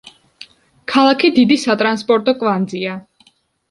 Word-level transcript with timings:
ქალაქი 0.93 1.33
დიდი 1.37 1.61
სატრანსპორტო 1.67 2.39
კვანძია. 2.43 3.01